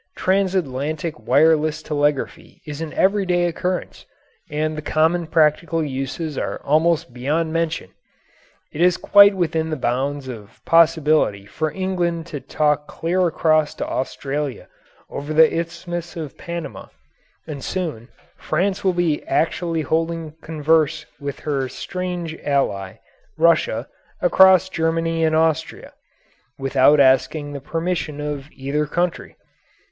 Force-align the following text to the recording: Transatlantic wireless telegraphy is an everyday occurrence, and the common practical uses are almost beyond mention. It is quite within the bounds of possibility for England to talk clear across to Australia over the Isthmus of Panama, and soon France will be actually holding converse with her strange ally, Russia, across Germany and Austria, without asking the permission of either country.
Transatlantic 0.17 1.19
wireless 1.27 1.83
telegraphy 1.83 2.59
is 2.65 2.81
an 2.81 2.91
everyday 2.93 3.45
occurrence, 3.45 4.07
and 4.49 4.75
the 4.75 4.81
common 4.81 5.27
practical 5.27 5.85
uses 5.85 6.39
are 6.39 6.59
almost 6.63 7.13
beyond 7.13 7.53
mention. 7.53 7.91
It 8.71 8.81
is 8.81 8.97
quite 8.97 9.35
within 9.37 9.69
the 9.69 9.75
bounds 9.75 10.27
of 10.27 10.59
possibility 10.65 11.45
for 11.45 11.71
England 11.71 12.25
to 12.33 12.39
talk 12.39 12.87
clear 12.87 13.27
across 13.27 13.75
to 13.75 13.85
Australia 13.87 14.67
over 15.07 15.35
the 15.35 15.55
Isthmus 15.55 16.15
of 16.17 16.35
Panama, 16.35 16.87
and 17.45 17.63
soon 17.63 18.07
France 18.37 18.83
will 18.83 18.93
be 18.93 19.23
actually 19.27 19.81
holding 19.83 20.31
converse 20.41 21.05
with 21.19 21.41
her 21.41 21.69
strange 21.69 22.35
ally, 22.43 22.95
Russia, 23.37 23.87
across 24.19 24.67
Germany 24.67 25.23
and 25.23 25.35
Austria, 25.35 25.93
without 26.57 26.99
asking 26.99 27.53
the 27.53 27.61
permission 27.61 28.19
of 28.19 28.49
either 28.53 28.87
country. 28.87 29.35